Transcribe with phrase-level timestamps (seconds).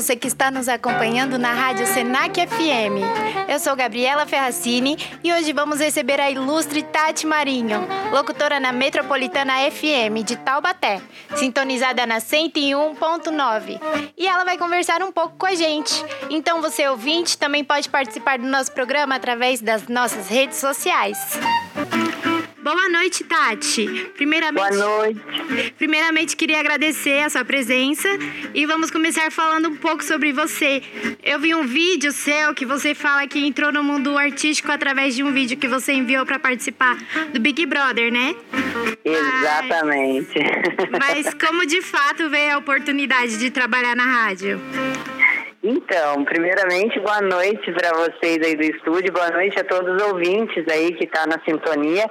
[0.00, 3.02] você que está nos acompanhando na Rádio Senac FM.
[3.48, 9.54] Eu sou Gabriela Ferracini e hoje vamos receber a ilustre Tati Marinho, locutora na Metropolitana
[9.68, 11.02] FM de Taubaté,
[11.34, 13.80] sintonizada na 101.9.
[14.16, 15.92] E ela vai conversar um pouco com a gente.
[16.30, 21.18] Então você ouvinte também pode participar do nosso programa através das nossas redes sociais.
[22.68, 24.10] Boa noite, Tati.
[24.14, 25.72] Primeiramente, Boa noite.
[25.78, 28.06] Primeiramente, queria agradecer a sua presença
[28.52, 30.82] e vamos começar falando um pouco sobre você.
[31.22, 35.22] Eu vi um vídeo seu que você fala que entrou no mundo artístico através de
[35.22, 36.98] um vídeo que você enviou para participar
[37.32, 38.36] do Big Brother, né?
[39.02, 40.38] Exatamente.
[40.92, 44.60] Mas, mas como de fato veio a oportunidade de trabalhar na rádio?
[45.62, 50.64] Então, primeiramente, boa noite para vocês aí do estúdio, boa noite a todos os ouvintes
[50.68, 52.08] aí que tá na sintonia.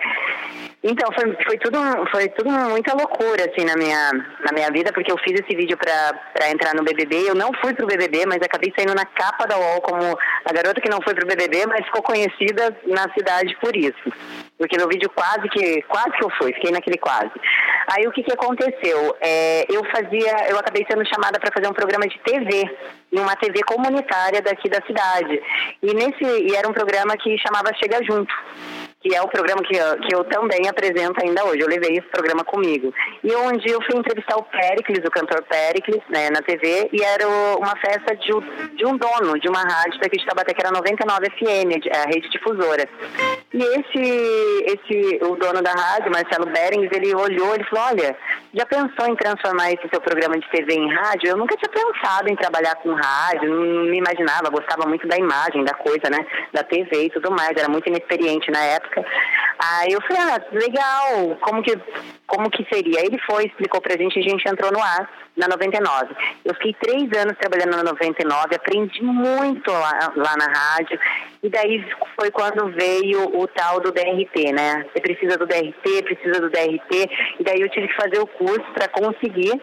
[0.83, 1.79] Então, foi, foi, tudo,
[2.11, 4.12] foi tudo muita loucura, assim, na minha,
[4.45, 7.29] na minha vida, porque eu fiz esse vídeo para entrar no BBB.
[7.29, 10.82] Eu não fui pro BBB, mas acabei saindo na capa da UOL como a garota
[10.82, 14.11] que não foi pro BBB, mas ficou conhecida na cidade por isso.
[14.57, 17.32] Porque no vídeo quase que, quase que eu fui, fiquei naquele quase.
[17.88, 19.16] Aí o que que aconteceu?
[19.21, 22.70] É, eu fazia, eu acabei sendo chamada para fazer um programa de TV,
[23.13, 25.41] em uma TV comunitária daqui da cidade.
[25.82, 28.34] E nesse, e era um programa que chamava Chega Junto
[28.99, 31.62] que é o programa que eu, que eu também apresento ainda hoje.
[31.62, 32.93] Eu levei esse programa comigo.
[33.23, 37.27] E onde eu fui entrevistar o Pericles, o cantor Pericles, né, na TV, e era
[37.27, 38.31] uma festa de,
[38.76, 42.29] de um dono de uma rádio daqui de Tabaté, que era 99 FM, a rede
[42.29, 42.87] difusora.
[43.54, 48.17] E esse, esse, o dono da rádio, Marcelo Berings, ele olhou e falou, olha,
[48.54, 51.29] já pensou em transformar esse seu programa de TV em rádio?
[51.29, 55.63] Eu nunca tinha pensado em trabalhar com rádio, não me imaginava, gostava muito da imagem,
[55.63, 59.09] da coisa, né, da TV e tudo mais, era muito inexperiente na época época.
[59.59, 61.77] Aí eu falei, ah, legal, como que,
[62.27, 63.04] como que seria?
[63.04, 66.16] Ele foi, explicou pra gente a gente entrou no ar na 99.
[66.45, 70.99] Eu fiquei três anos trabalhando na 99, aprendi muito lá, lá na rádio,
[71.41, 71.85] e daí
[72.19, 74.85] foi quando veio o tal do DRT, né?
[74.91, 78.66] Você precisa do DRT, precisa do DRT, e daí eu tive que fazer o curso
[78.73, 79.61] para conseguir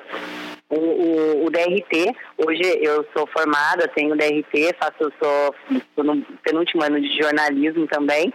[0.69, 2.15] o, o, o, DRT.
[2.39, 5.55] Hoje eu sou formada, tenho DRT, faço, sou,
[5.95, 8.33] sou no penúltimo ano de jornalismo também.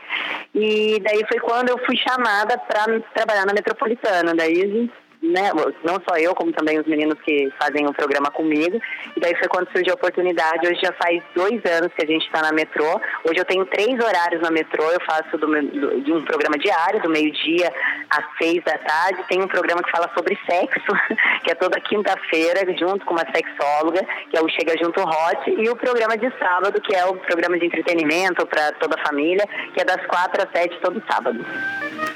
[0.54, 4.34] E daí foi quando eu fui chamada para trabalhar na Metropolitana.
[4.36, 4.90] Daí
[5.22, 5.52] né,
[5.84, 8.80] não só eu, como também os meninos que fazem o um programa comigo.
[9.16, 10.68] E daí foi quando surgiu a oportunidade.
[10.68, 13.00] Hoje já faz dois anos que a gente está na metrô.
[13.26, 14.84] Hoje eu tenho três horários na metrô.
[14.92, 17.72] Eu faço do, do, de um programa diário, do meio-dia
[18.10, 19.24] às seis da tarde.
[19.28, 20.92] Tem um programa que fala sobre sexo,
[21.44, 25.50] que é toda quinta-feira, junto com uma sexóloga, que é o Chega Junto Hot.
[25.50, 29.46] E o programa de sábado, que é o programa de entretenimento para toda a família,
[29.74, 31.46] que é das quatro às sete todo sábado.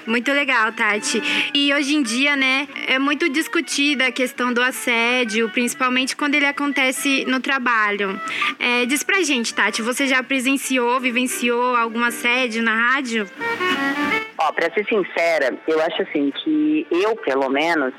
[0.06, 1.22] Muito legal, Tati.
[1.53, 6.46] E hoje em dia, né, é muito discutida a questão do assédio, principalmente quando ele
[6.46, 8.19] acontece no trabalho.
[8.59, 13.28] É, diz pra gente, Tati, você já presenciou, vivenciou algum assédio na rádio?
[14.38, 17.94] Ó, pra ser sincera, eu acho assim que eu, pelo menos,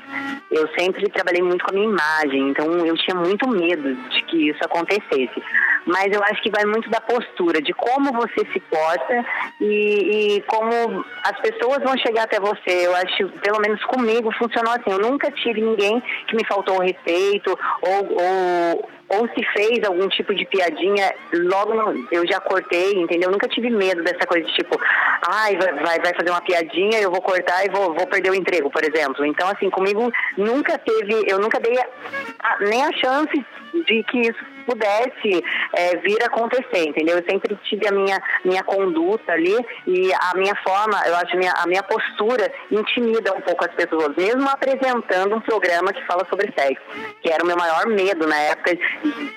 [0.51, 4.49] eu sempre trabalhei muito com a minha imagem, então eu tinha muito medo de que
[4.49, 5.41] isso acontecesse
[5.85, 9.25] mas eu acho que vai muito da postura, de como você se porta
[9.61, 12.87] e, e, como as pessoas vão chegar até você.
[12.87, 14.91] Eu acho, pelo menos comigo, funcionou assim.
[14.91, 20.33] Eu nunca tive ninguém que me faltou respeito ou, ou, ou se fez algum tipo
[20.33, 23.27] de piadinha, logo no, eu já cortei, entendeu?
[23.27, 24.79] Eu nunca tive medo dessa coisa de tipo,
[25.27, 28.69] ai, vai, vai fazer uma piadinha, eu vou cortar e vou, vou perder o emprego,
[28.71, 29.25] por exemplo.
[29.25, 33.45] Então, assim, comigo nunca teve, eu nunca dei a, nem a chance
[33.85, 35.43] de que isso pudesse
[35.73, 37.17] é, vir a acontecer, entendeu?
[37.17, 39.55] Eu sempre tive a minha, minha conduta ali
[39.87, 44.15] e a minha forma, eu acho minha, a minha postura intimida um pouco as pessoas,
[44.15, 46.83] mesmo apresentando um programa que fala sobre sexo,
[47.21, 48.77] que era o meu maior medo na época,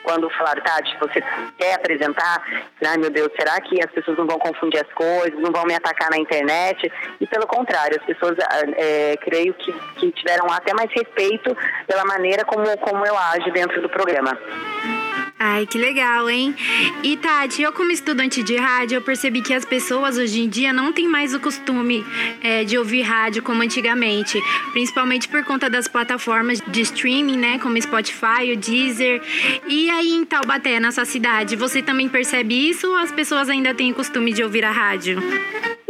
[0.02, 1.22] quando falaram, Tati, você
[1.58, 2.42] quer apresentar?
[2.84, 5.74] Ai meu Deus, será que as pessoas não vão confundir as coisas, não vão me
[5.74, 6.90] atacar na internet?
[7.20, 8.36] E pelo contrário, as pessoas,
[8.76, 11.56] é, creio que, que tiveram até mais respeito
[11.86, 14.38] pela maneira como, como eu ajo dentro do programa.
[15.40, 16.52] Ai, que legal, hein?
[17.00, 20.72] E Tati, eu como estudante de rádio, eu percebi que as pessoas hoje em dia
[20.72, 22.04] não têm mais o costume
[22.42, 24.42] é, de ouvir rádio como antigamente,
[24.72, 29.22] principalmente por conta das plataformas de streaming, né, como Spotify, o Deezer.
[29.68, 33.72] E aí em Taubaté, na sua cidade, você também percebe isso ou as pessoas ainda
[33.72, 35.22] têm o costume de ouvir a rádio?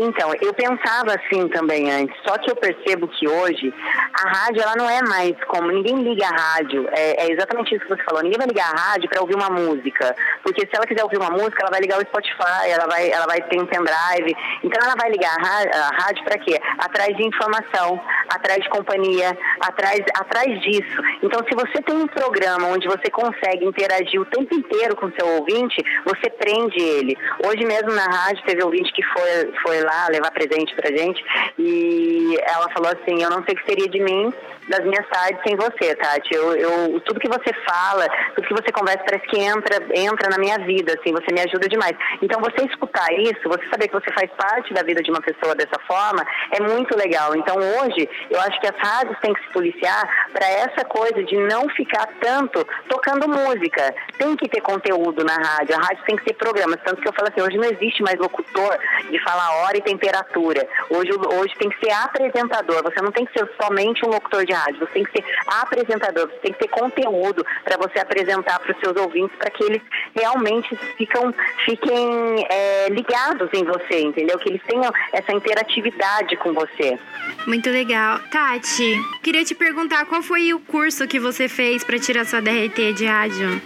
[0.00, 3.74] Então, eu pensava assim também antes, só que eu percebo que hoje
[4.14, 7.84] a rádio ela não é mais como ninguém liga a rádio, é, é exatamente isso
[7.84, 10.14] que você falou, ninguém vai ligar a rádio para ouvir uma música,
[10.44, 13.26] porque se ela quiser ouvir uma música, ela vai ligar o Spotify, ela vai, ela
[13.26, 16.60] vai ter um pendrive, então ela vai ligar a rádio, para quê?
[16.78, 21.02] Atrás de informação, atrás de companhia, atrás, atrás disso.
[21.24, 25.12] Então, se você tem um programa onde você consegue interagir o tempo inteiro com o
[25.18, 27.18] seu ouvinte, você prende ele.
[27.44, 31.22] Hoje mesmo na rádio teve ouvinte que foi, foi lá levar presente pra gente
[31.58, 34.32] e ela falou assim, eu não sei o que seria de mim
[34.68, 36.34] das minhas tardes sem você, Tati.
[36.34, 40.38] Eu, eu, tudo que você fala, tudo que você conversa parece que entra, entra na
[40.38, 41.96] minha vida, assim, você me ajuda demais.
[42.22, 45.54] Então você escutar isso, você saber que você faz parte da vida de uma pessoa
[45.54, 47.34] dessa forma, é muito legal.
[47.34, 51.36] Então hoje, eu acho que as rádios têm que se policiar para essa coisa de
[51.36, 53.94] não ficar tanto tocando música.
[54.18, 56.78] Tem que ter conteúdo na rádio, a rádio tem que ter programas.
[56.84, 58.78] Tanto que eu falo assim, hoje não existe mais locutor
[59.10, 60.68] de falar hora e temperatura.
[60.90, 62.82] Hoje, hoje tem que ser apresentador.
[62.82, 66.28] Você não tem que ser somente um locutor de rádio, você tem que ser apresentador,
[66.28, 69.82] você tem que ter conteúdo para você apresentar para os seus ouvintes, para que eles
[70.14, 71.32] realmente ficam,
[71.64, 74.38] fiquem é, ligados em você, entendeu?
[74.38, 76.98] Que eles tenham essa interatividade com você.
[77.46, 78.18] Muito legal.
[78.30, 82.92] Tati, queria te perguntar qual foi o curso que você fez para tirar sua DRT
[82.94, 83.60] de rádio?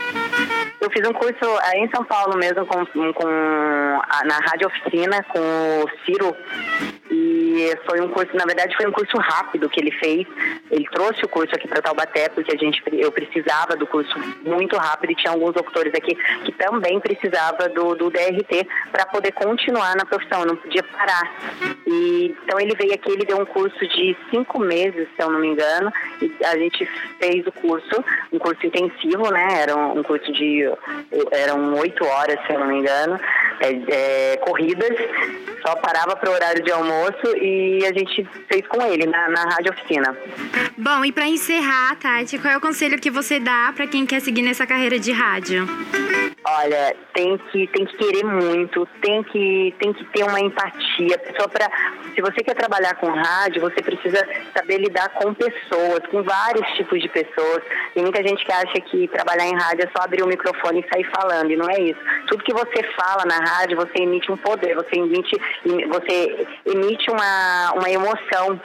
[0.83, 5.39] Eu fiz um curso aí em São Paulo mesmo, com, com na Rádio Oficina, com
[5.39, 6.37] o Ciro.
[7.15, 10.27] E foi um curso, na verdade, foi um curso rápido que ele fez.
[10.71, 14.79] Ele trouxe o curso aqui para Taubaté, porque a gente, eu precisava do curso muito
[14.79, 16.15] rápido e tinha alguns doutores aqui
[16.45, 21.31] que também precisava do, do DRT para poder continuar na profissão, não podia parar.
[21.87, 25.41] E, então ele veio aqui, ele deu um curso de cinco meses, se eu não
[25.41, 25.93] me engano,
[26.23, 26.89] e a gente
[27.21, 29.49] fez o curso, um curso intensivo, né?
[29.61, 30.65] Era um curso de
[31.31, 33.21] eram oito horas, se eu não me engano,
[33.63, 34.91] é, é, corridas,
[35.65, 39.43] só parava para o horário de almoço e a gente fez com ele na, na
[39.43, 40.17] rádio oficina.
[40.77, 44.21] Bom, e para encerrar, Tati, qual é o conselho que você dá para quem quer
[44.21, 45.67] seguir nessa carreira de rádio?
[46.55, 51.17] Olha, tem que, tem que querer muito, tem que, tem que ter uma empatia.
[51.19, 51.71] Pessoa pra,
[52.15, 57.01] se você quer trabalhar com rádio, você precisa saber lidar com pessoas, com vários tipos
[57.01, 57.63] de pessoas.
[57.95, 60.89] Tem muita gente que acha que trabalhar em rádio é só abrir o microfone e
[60.93, 62.01] sair falando, e não é isso.
[62.29, 65.41] Tudo que você fala na rádio, você emite um poder, você emite,
[65.89, 68.61] você emite uma, uma emoção.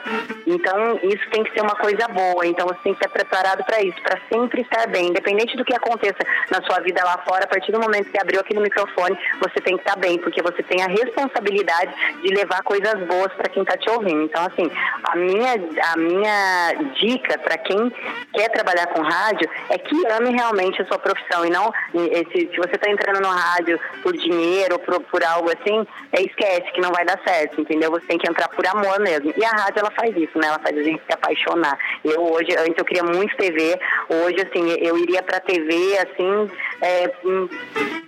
[0.46, 2.46] Então, isso tem que ser uma coisa boa.
[2.46, 5.74] Então, você tem que estar preparado para isso, para sempre estar bem, independente do que
[5.74, 6.18] aconteça
[6.50, 9.76] na sua vida lá fora, a partir do momento que abriu aquele microfone, você tem
[9.76, 11.92] que estar bem, porque você tem a responsabilidade
[12.22, 14.22] de levar coisas boas para quem está te ouvindo.
[14.22, 14.70] Então, assim,
[15.04, 15.54] a minha,
[15.92, 17.92] a minha dica para quem
[18.32, 22.56] quer trabalhar com rádio é que ame realmente a sua profissão e não se, se
[22.56, 26.80] você está entrando no rádio por dinheiro ou por, por algo assim, é, esquece que
[26.80, 27.90] não vai dar certo, entendeu?
[27.90, 29.32] Você tem que entrar por amor mesmo.
[29.36, 30.48] E a rádio ela faz isso, né?
[30.48, 31.78] Ela faz a gente se apaixonar.
[32.04, 33.78] Eu hoje, antes eu queria muito TV,
[34.08, 36.50] hoje assim, eu iria para TV assim,
[36.80, 37.10] é,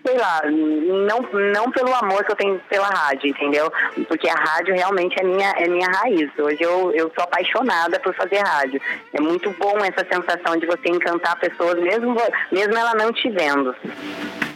[0.06, 1.20] sei lá, não,
[1.52, 3.70] não pelo amor que eu tenho pela rádio, entendeu?
[4.08, 6.30] Porque a rádio realmente é minha, é minha raiz.
[6.38, 8.80] Hoje eu, eu sou apaixonada por fazer rádio.
[9.12, 12.16] É muito bom essa sensação de você encantar pessoas, mesmo,
[12.50, 13.74] mesmo ela não te vendo.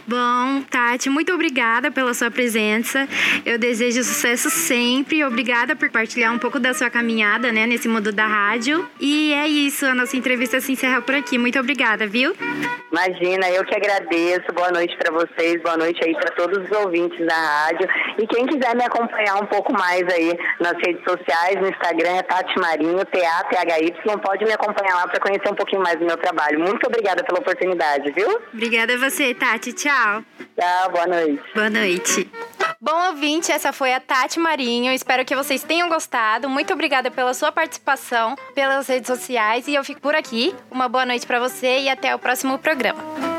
[0.07, 3.07] Bom, Tati, muito obrigada pela sua presença.
[3.43, 5.23] Eu desejo sucesso sempre.
[5.23, 8.87] Obrigada por partilhar um pouco da sua caminhada, né, nesse mundo da rádio.
[8.99, 11.39] E é isso, a nossa entrevista se encerra por aqui.
[11.39, 12.35] Muito obrigada, viu?
[12.91, 14.45] Imagina, eu que agradeço.
[14.53, 17.87] Boa noite para vocês, boa noite aí para todos os ouvintes da rádio.
[18.19, 22.21] E quem quiser me acompanhar um pouco mais aí nas redes sociais, no Instagram é
[22.21, 26.59] Tati Marinho, T-A-T-H-Y, pode me acompanhar lá para conhecer um pouquinho mais do meu trabalho.
[26.59, 28.39] Muito obrigada pela oportunidade, viu?
[28.53, 29.73] Obrigada a você, Tati.
[29.73, 29.94] Tchau.
[29.95, 30.23] Tchau.
[30.59, 31.43] Tchau, boa noite.
[31.53, 32.29] Boa noite.
[32.81, 34.91] Bom ouvinte, essa foi a Tati Marinho.
[34.91, 36.49] Espero que vocês tenham gostado.
[36.49, 40.53] Muito obrigada pela sua participação pelas redes sociais e eu fico por aqui.
[40.69, 43.34] Uma boa noite para você e até o próximo programa.